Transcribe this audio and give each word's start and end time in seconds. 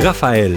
Raphaël, 0.00 0.52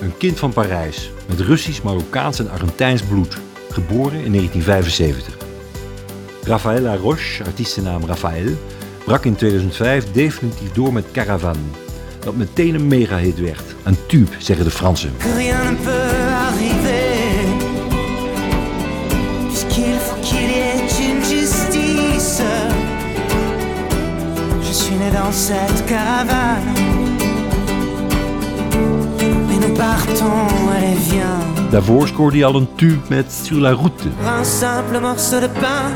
een 0.00 0.16
kind 0.18 0.38
van 0.38 0.52
Parijs 0.52 1.10
met 1.26 1.40
Russisch, 1.40 1.82
Marokkaans 1.82 2.38
en 2.38 2.50
Argentijns 2.50 3.02
bloed, 3.02 3.36
geboren 3.70 4.24
in 4.24 4.32
1975. 4.32 5.36
Raphaël 6.42 6.80
Laroche, 6.80 7.44
artiestennaam 7.44 8.04
Raphaël, 8.04 8.48
brak 9.04 9.24
in 9.24 9.34
2005 9.34 10.12
definitief 10.12 10.72
door 10.72 10.92
met 10.92 11.04
Caravan, 11.12 11.56
dat 12.18 12.36
meteen 12.36 12.74
een 12.74 12.86
megahit 12.86 13.40
werd. 13.40 13.74
Een 13.84 13.96
tube, 14.06 14.30
zeggen 14.38 14.64
de 14.64 14.70
Fransen. 14.70 15.12
Je 24.60 24.72
suis 24.72 25.12
dans 25.12 25.46
cette 25.46 25.84
caravane. 25.86 26.75
Daarvoor 31.70 32.08
scoorde 32.08 32.36
hij 32.36 32.46
al 32.46 32.54
een 32.54 32.68
tube 32.74 32.98
met 33.08 33.40
Sur 33.42 33.60
la 33.60 33.70
route. 33.72 34.08
Un 34.38 34.44
simple 34.44 35.00
morceau 35.00 35.40
de 35.40 35.48
pain. 35.48 35.92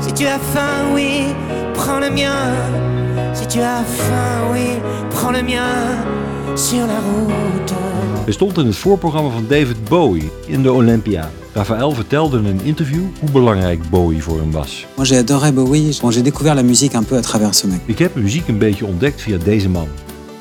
Si 0.00 0.12
tu 0.12 0.26
as 0.26 0.38
faim, 0.52 0.92
oui, 0.92 1.34
prends 1.72 1.98
le 1.98 2.10
mien. 2.10 2.54
Si 3.34 3.46
tu 3.46 3.60
as 3.60 3.82
faim, 3.86 4.50
oui, 4.52 4.66
prends 5.08 5.32
le 5.32 5.42
mien. 5.42 6.04
Sur 6.54 6.86
la 6.86 6.98
route. 6.98 7.74
Hij 8.24 8.32
stond 8.32 8.58
in 8.58 8.66
het 8.66 8.76
voorprogramma 8.76 9.30
van 9.30 9.44
David 9.48 9.88
Bowie 9.88 10.30
in 10.46 10.62
de 10.62 10.72
Olympia. 10.72 11.30
Raphaël 11.52 11.92
vertelde 11.92 12.38
in 12.38 12.44
een 12.44 12.60
interview 12.62 13.02
hoe 13.20 13.30
belangrijk 13.30 13.90
Bowie 13.90 14.22
voor 14.22 14.38
hem 14.38 14.50
was. 14.50 14.86
Moi 14.96 15.08
j'ai 15.08 15.18
adoré 15.18 15.52
Bowie. 15.52 15.96
Bon, 16.00 16.12
j'ai 16.12 16.22
découvert 16.22 16.54
la 16.54 16.62
musique 16.62 16.96
un 16.96 17.04
peu 17.04 17.16
à 17.16 17.22
travers 17.22 17.54
ce 17.54 17.66
mec. 17.66 17.80
Ik 17.84 17.98
heb 17.98 18.14
muziek 18.14 18.48
een 18.48 18.58
beetje 18.58 18.86
ontdekt 18.86 19.20
via 19.20 19.38
deze 19.44 19.68
man. 19.68 19.88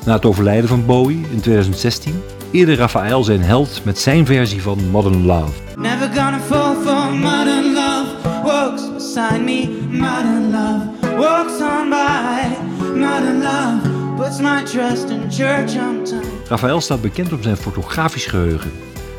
Na 0.06 0.14
het 0.14 0.26
overlijden 0.26 0.70
van 0.70 0.86
Bowie 0.86 1.26
in 1.32 1.40
2016 1.40 2.14
eerde 2.52 2.76
Raphaël 2.76 3.24
zijn 3.24 3.42
held 3.42 3.82
met 3.84 4.00
zijn 4.00 4.26
versie 4.26 4.62
van 4.62 4.90
Modern 4.90 5.26
Love. 5.26 5.52
Never 5.76 6.08
gonna 6.08 6.40
fall 6.40 6.76
for 6.76 7.14
modern 7.14 7.74
love. 7.74 8.06
Walks 8.44 8.94
beside 8.94 9.40
me, 9.40 9.88
modern 9.92 10.52
love. 10.52 11.16
Walks 11.18 11.62
on 11.62 11.90
by, 11.90 12.48
modern 12.96 13.42
love. 13.42 13.96
Puts 14.18 14.40
my 14.40 14.64
trust 14.64 15.10
in 15.10 15.32
church 15.32 15.76
on 15.76 16.04
time. 16.04 16.22
Raphaël 16.48 16.82
staat 16.82 17.02
bekend 17.02 17.34
om 17.34 17.44
zijn 17.44 17.58
fotografisch 17.58 18.26
geheugen. 18.26 18.72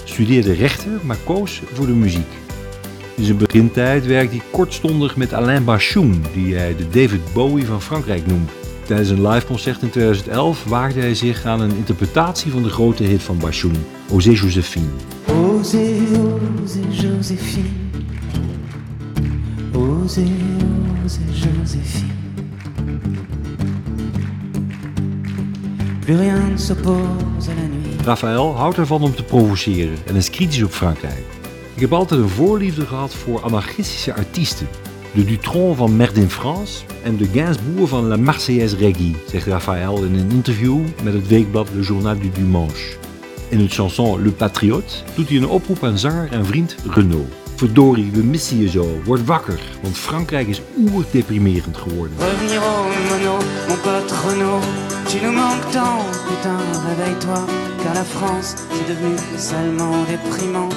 Studeerde 0.05 0.53
rechten, 0.53 1.01
maar 1.03 1.19
koos 1.25 1.63
voor 1.73 1.87
de 1.87 1.93
muziek. 1.93 2.29
In 3.15 3.25
zijn 3.25 3.39
begintijd 3.39 4.07
werkte 4.07 4.37
hij 4.37 4.45
kortstondig 4.51 5.17
met 5.17 5.33
Alain 5.33 5.65
Bachung, 5.65 6.17
die 6.33 6.55
hij 6.55 6.77
de 6.77 6.89
David 6.89 7.33
Bowie 7.33 7.67
van 7.67 7.83
Frankrijk 7.83 8.27
noemt. 8.27 8.51
Tijdens 8.89 9.09
een 9.09 9.29
liveconcert 9.29 9.83
in 9.83 9.91
2011 9.91 10.65
waagde 10.65 11.01
hij 11.01 11.15
zich 11.15 11.45
aan 11.45 11.61
een 11.61 11.77
interpretatie 11.77 12.51
van 12.51 12.63
de 12.63 12.69
grote 12.69 13.03
hit 13.03 13.23
van 13.23 13.39
Bachung, 13.39 13.77
Osé 14.11 14.31
Joséphine. 14.31 14.87
Osez, 15.27 15.99
osez, 16.63 17.01
Joséphine. 17.01 17.69
Joséphine. 21.33 22.13
Plus 26.01 26.17
rien 26.17 26.51
ne 26.51 26.57
s'oppose 26.57 27.49
à 27.49 27.55
la 27.55 27.69
nuit. 27.69 28.05
Raphaël 28.05 28.57
houdt 28.57 28.79
ervan 28.79 29.03
om 29.03 29.15
te 29.15 29.23
provoceren 29.23 29.97
en 30.07 30.17
is 30.17 30.31
kritisch 30.31 30.63
op 30.63 30.73
Frankrijk. 30.73 31.25
Ik 31.75 31.81
heb 31.81 31.93
altijd 31.93 32.21
een 32.21 32.29
voorliefde 32.29 32.87
gehad 32.87 33.15
voor 33.15 33.43
anarchistische 33.43 34.15
artiesten. 34.15 34.67
De 35.13 35.25
Dutron 35.25 35.77
van 35.77 35.97
Merde 35.97 36.21
in 36.21 36.31
France 36.31 36.85
en 37.03 37.17
de 37.17 37.29
Gainsbourg 37.33 37.89
van 37.89 38.07
La 38.07 38.17
Marseillaise 38.17 38.77
Reggae, 38.77 39.15
zegt 39.31 39.47
Raphaël 39.47 40.05
in 40.05 40.15
een 40.15 40.31
interview 40.31 40.79
met 41.03 41.13
het 41.13 41.29
weekblad 41.29 41.69
Le 41.75 41.83
Journal 41.83 42.19
du 42.19 42.31
Dimanche. 42.31 42.97
In 43.49 43.61
het 43.61 43.73
chanson 43.73 44.23
Le 44.23 44.31
Patriote 44.31 44.95
doet 45.15 45.29
hij 45.29 45.37
een 45.37 45.49
oproep 45.49 45.85
aan 45.85 45.99
zanger 45.99 46.29
en 46.33 46.47
vriend 46.47 46.77
Renaud. 46.91 47.27
Verdorie, 47.55 48.11
we 48.13 48.23
missen 48.23 48.59
je 48.59 48.69
zo. 48.69 49.01
Word 49.05 49.25
wakker, 49.25 49.61
want 49.83 49.97
Frankrijk 49.97 50.49
is 50.49 50.61
oerdeprimerend 50.79 51.77
geworden. 51.77 52.17
Tu 55.09 55.19
nous 55.23 55.33
manques 55.33 55.71
tant, 55.73 56.05
putain, 56.27 56.59
réveille-toi. 56.87 57.47
Car 57.83 57.95
la 57.95 58.05
France, 58.05 58.57
c'est 58.71 58.89
devenu 58.89 59.17
salement 59.39 60.05
déprimant 60.07 60.69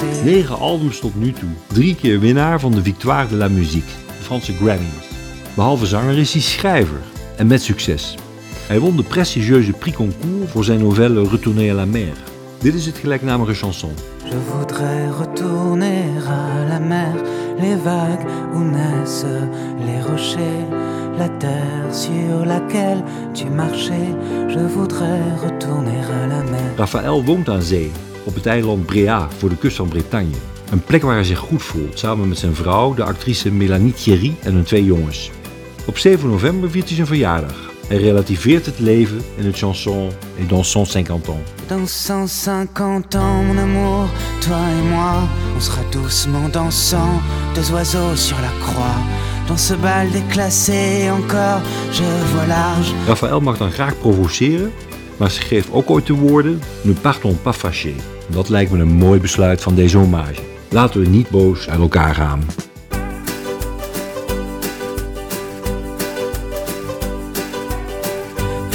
depuis 0.00 0.08
que 0.08 0.24
t'es. 0.24 0.24
Negen 0.24 0.58
albums 0.58 1.00
tot 1.00 1.14
nu 1.14 1.32
toe. 1.32 1.48
Drie 1.66 1.94
keer 1.94 2.20
winnaar 2.20 2.60
van 2.60 2.72
de 2.72 2.82
Victoire 2.82 3.28
de 3.28 3.36
la 3.36 3.48
Musique, 3.48 3.90
de 4.18 4.24
Franse 4.24 4.52
Grammys. 4.52 5.08
Behalve 5.54 5.86
zanger 5.86 6.18
is 6.18 6.32
hij 6.32 6.42
schrijver. 6.42 7.00
En 7.36 7.46
met 7.46 7.62
succes. 7.62 8.16
Hij 8.66 8.80
won 8.80 8.96
de 8.96 9.02
prestigieuze 9.02 9.72
Prix 9.72 9.96
Concours 9.96 10.50
voor 10.50 10.64
zijn 10.64 10.80
novelle 10.80 11.28
Retourner 11.28 11.70
à 11.70 11.74
la 11.74 11.84
mer. 11.84 12.14
Dit 12.58 12.74
is 12.74 12.86
het 12.86 12.96
gelijknamige 12.96 13.54
chanson. 13.54 13.92
Je 14.24 14.36
voudrais 14.50 15.10
retourner 15.18 16.04
à 16.28 16.68
la 16.68 16.78
mer, 16.78 17.14
les 17.58 17.76
vagues 17.82 18.26
où 18.54 18.58
naissent 18.58 19.24
les 19.78 20.02
rochers, 20.06 20.68
la 21.18 21.28
terre 21.28 21.94
sur 21.94 22.44
laquelle 22.46 23.02
tu 23.32 23.44
marchais. 23.46 24.14
Je 24.48 24.68
voudrais 24.74 25.36
retourner 25.42 26.04
à 26.22 26.26
la 26.26 26.42
mer. 26.42 26.76
Raphaël 26.76 27.24
woont 27.24 27.48
aan 27.48 27.62
zee, 27.62 27.90
op 28.30 28.36
het 28.36 28.46
eiland 28.46 28.86
Bréa 28.86 29.28
voor 29.38 29.48
de 29.48 29.56
kust 29.56 29.76
van 29.76 29.88
Bretagne. 29.88 30.36
Een 30.70 30.84
plek 30.84 31.02
waar 31.02 31.14
hij 31.14 31.24
zich 31.24 31.38
goed 31.38 31.62
voelt, 31.62 31.98
samen 31.98 32.28
met 32.28 32.38
zijn 32.38 32.54
vrouw, 32.54 32.94
de 32.94 33.04
actrice 33.04 33.50
Mélanie 33.50 33.92
Thierry 33.92 34.34
en 34.42 34.54
hun 34.54 34.64
twee 34.64 34.84
jongens. 34.84 35.30
Op 35.86 35.98
7 35.98 36.28
november 36.28 36.70
viert 36.70 36.86
hij 36.86 36.94
zijn 36.94 37.06
verjaardag. 37.06 37.70
Hij 37.86 37.96
relativeert 37.96 38.66
het 38.66 38.78
leven 38.78 39.20
in 39.36 39.44
het 39.44 39.56
chanson 39.56 40.10
Et 40.38 40.48
dans 40.48 40.72
150 40.72 41.28
ans. 41.28 41.38
Dans 41.66 42.06
150 42.08 43.20
ans, 43.20 43.46
mon 43.46 43.58
amour, 43.58 44.08
toi 44.38 44.68
et 44.78 44.88
moi, 44.90 45.28
on 45.54 45.60
sera 45.60 45.82
doucement 45.90 46.52
dansant, 46.52 47.20
deux 47.54 47.72
oiseaux 47.72 48.16
sur 48.16 48.36
la 48.40 48.52
croix. 48.60 48.96
Dans 49.46 49.66
ce 49.66 49.74
bal 49.74 50.10
déclassé, 50.10 51.10
encore, 51.10 51.60
je 51.92 52.04
vois 52.32 52.46
large. 52.46 52.92
Raphaël 53.06 53.40
mag 53.40 53.58
dan 53.58 53.70
graag 53.70 53.98
provoceren, 53.98 54.72
maar 55.16 55.30
ze 55.30 55.40
geeft 55.40 55.68
ook 55.72 55.90
ooit 55.90 56.06
de 56.06 56.14
woorden 56.14 56.60
Ne 56.82 56.92
partons 56.92 57.36
pas 57.42 57.56
fâchés. 57.56 58.19
Dat 58.30 58.48
lijkt 58.48 58.70
me 58.70 58.78
een 58.78 58.88
mooi 58.88 59.20
besluit 59.20 59.60
van 59.60 59.74
deze 59.74 59.98
hommage. 59.98 60.42
Laten 60.68 61.00
we 61.00 61.08
niet 61.08 61.30
boos 61.30 61.68
uit 61.68 61.80
elkaar 61.80 62.14
gaan. 62.14 62.42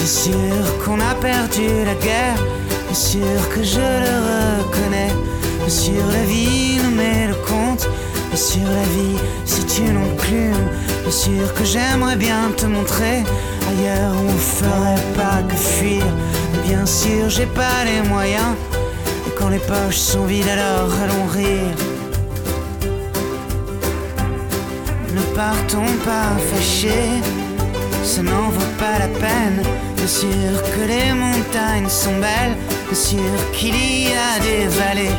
Sûr 0.06 0.84
qu'on 0.84 1.00
a 1.02 1.14
perdu 1.20 1.68
la 1.86 1.96
guerre, 2.00 2.40
bien 2.86 2.96
sûr 2.96 3.48
que 3.54 3.64
je 3.64 3.80
le 4.06 4.16
reconnais. 4.60 5.14
Bien 5.58 5.70
sûr 5.70 6.06
la 6.12 6.26
vie 6.28 6.80
nous 6.84 6.96
met 6.96 7.28
le 7.28 7.36
compte, 7.48 7.88
bien 8.30 8.38
sûr 8.38 8.68
la 8.68 8.88
vie 8.96 9.18
si 9.44 9.66
tu 9.66 9.84
l'enclumes. 9.94 10.68
Bien 11.02 11.12
sûr 11.12 11.54
que 11.54 11.64
j'aimerais 11.64 12.18
bien 12.18 12.52
te 12.56 12.66
montrer 12.66 13.24
ailleurs 13.70 14.16
on 14.28 14.38
ferait 14.38 15.06
pas 15.16 15.42
que 15.50 15.56
fuir. 15.56 16.06
Bien 16.68 16.86
sûr 16.86 17.30
j'ai 17.30 17.48
pas 17.48 17.84
les 17.86 18.10
moyens, 18.10 18.54
quand 19.46 19.52
les 19.52 19.60
poches 19.60 19.98
sont 19.98 20.26
vides 20.26 20.48
alors 20.48 20.92
allons 21.04 21.28
rire. 21.32 21.78
Ne 25.14 25.22
partons 25.36 25.94
pas 26.04 26.32
fâchés, 26.50 27.22
ça 28.04 28.24
n'en 28.24 28.50
vaut 28.50 28.74
pas 28.80 28.98
la 28.98 29.08
peine. 29.08 29.62
Bien 29.98 30.08
sûr 30.08 30.52
que 30.74 30.88
les 30.88 31.14
montagnes 31.14 31.90
sont 31.90 32.18
belles, 32.20 32.56
bien 32.88 33.00
sûr 33.12 33.52
qu'il 33.54 33.76
y 33.76 34.08
a 34.08 34.40
des 34.40 34.66
vallées. 34.80 35.16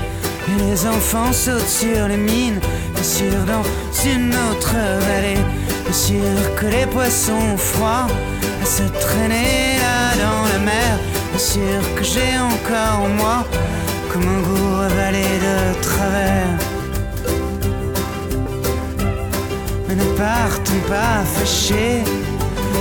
Et 0.49 0.63
les 0.71 0.87
enfants 0.87 1.33
sautent 1.33 1.69
sur 1.69 2.09
les 2.09 2.17
mines, 2.17 2.61
bien 2.95 3.05
sûr 3.05 3.39
dans 3.47 3.65
une 4.05 4.35
autre 4.51 4.75
vallée. 5.09 5.43
Bien 5.85 5.93
sûr 5.93 6.55
que 6.57 6.67
les 6.67 6.87
poissons 6.87 7.57
froids 7.57 8.09
à 8.61 8.67
se 8.67 8.83
traîner 9.05 9.79
là 9.85 9.99
dans 10.25 10.43
la 10.53 10.59
mer. 10.59 10.99
Bien 11.31 11.39
sûr 11.39 11.95
que 11.95 12.03
j'ai 12.03 12.37
encore 12.39 13.05
en 13.05 13.09
moi 13.09 13.46
un 14.21 14.41
goût 14.43 14.83
avalé 14.83 15.25
de 15.47 15.81
travers. 15.83 16.59
Mais 19.89 19.95
ne 19.95 20.05
partons 20.17 20.83
pas 20.89 21.25
fâchés, 21.25 22.03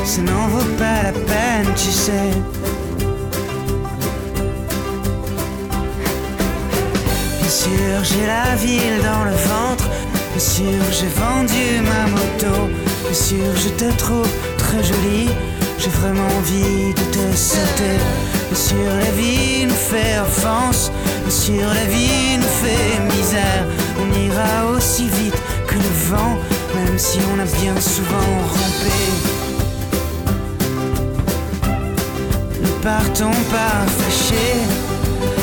ça 0.03 0.21
n'en 0.21 0.47
vaut 0.47 0.71
pas 0.77 1.03
la 1.03 1.11
peine, 1.11 1.73
tu 1.75 1.91
sais. 1.91 2.31
Bien 7.39 7.49
sûr, 7.49 8.03
j'ai 8.03 8.25
la 8.27 8.55
ville 8.55 9.01
dans 9.03 9.23
le 9.23 9.31
ventre, 9.31 9.87
bien 10.31 10.39
sûr, 10.39 10.81
j'ai 10.91 11.07
vendu 11.07 11.81
ma 11.91 12.07
moto, 12.11 12.69
bien 13.03 13.13
sûr, 13.13 13.49
je 13.55 13.69
te 13.69 13.91
trouve 13.97 14.27
très 14.57 14.83
jolie, 14.83 15.29
j'ai 15.77 15.89
vraiment 15.89 16.27
envie 16.37 16.93
de 16.93 17.01
te 17.11 17.35
sauter. 17.35 17.97
Bien 18.49 18.57
sûr, 18.57 18.89
la 18.99 19.11
vie 19.11 19.65
nous 19.65 19.73
fait 19.73 20.19
offense, 20.19 20.91
bien 21.21 21.31
sûr, 21.31 21.67
la 21.67 21.85
vie 21.85 22.37
nous 22.37 22.53
fait 22.61 23.17
misère, 23.17 23.65
on 23.99 24.07
ira 24.27 24.71
aussi 24.75 25.07
vite 25.09 25.35
que 25.67 25.75
le 25.75 26.09
vent, 26.09 26.37
même 26.75 26.97
si 26.97 27.19
on 27.33 27.39
a 27.39 27.45
bien 27.61 27.79
souvent 27.79 28.31
rampé. 28.55 28.95
Ne 32.61 32.69
partons 32.83 33.39
pas 33.51 33.85
fâchés, 33.99 34.61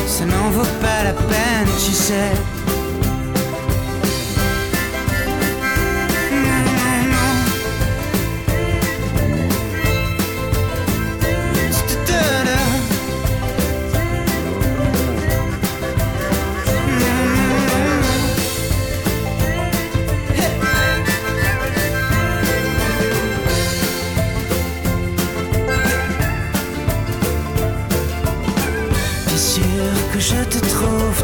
ça 0.07 0.25
n'en 0.25 0.49
vaut 0.49 0.73
pas 0.81 1.03
la 1.03 1.13
peine, 1.13 1.67
tu 1.85 1.91
sais. 1.91 2.62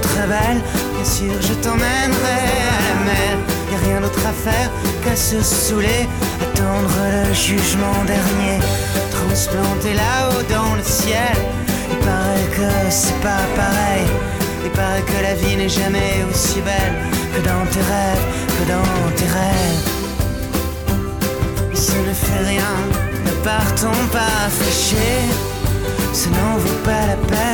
Très 0.01 0.27
belle, 0.27 0.61
bien 0.95 1.05
sûr 1.05 1.33
je 1.41 1.53
t'emmènerai 1.63 2.39
à 2.75 2.81
la 2.87 2.95
mer. 3.05 3.33
Y 3.71 3.75
a 3.75 3.77
rien 3.87 4.01
d'autre 4.01 4.25
à 4.25 4.33
faire 4.33 4.69
qu'à 5.03 5.15
se 5.15 5.41
saouler, 5.41 6.07
attendre 6.41 6.95
le 7.13 7.33
jugement 7.33 8.03
dernier, 8.05 8.59
transplanter 9.11 9.93
là-haut 9.93 10.43
dans 10.49 10.75
le 10.75 10.83
ciel. 10.83 11.37
Il 11.91 11.97
paraît 11.97 12.49
que 12.57 12.69
c'est 12.89 13.19
pas 13.21 13.43
pareil, 13.55 14.07
il 14.65 14.71
paraît 14.71 15.05
que 15.11 15.23
la 15.23 15.35
vie 15.35 15.55
n'est 15.55 15.69
jamais 15.69 16.25
aussi 16.29 16.61
belle 16.61 16.95
que 17.33 17.41
dans 17.41 17.65
tes 17.73 17.85
rêves, 17.93 18.25
que 18.57 18.65
dans 18.75 19.15
tes 19.17 19.29
rêves. 19.39 19.81
Mais 21.69 21.75
ça 21.75 21.93
ne 22.07 22.13
fait 22.13 22.43
rien, 22.53 22.75
ne 23.25 23.31
partons 23.43 24.01
pas 24.11 24.49
fâchés. 24.49 25.27
Ça 26.11 26.29
n'en 26.31 26.57
vaut 26.57 26.81
pas 26.83 27.05
la 27.11 27.17
peine, 27.27 27.48